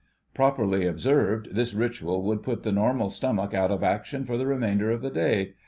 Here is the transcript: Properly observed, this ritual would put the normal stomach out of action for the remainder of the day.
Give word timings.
Properly 0.33 0.87
observed, 0.87 1.49
this 1.53 1.75
ritual 1.75 2.23
would 2.23 2.41
put 2.41 2.63
the 2.63 2.71
normal 2.71 3.07
stomach 3.11 3.53
out 3.53 3.69
of 3.69 3.83
action 3.83 4.25
for 4.25 4.35
the 4.35 4.47
remainder 4.47 4.89
of 4.89 5.03
the 5.03 5.11
day. 5.11 5.53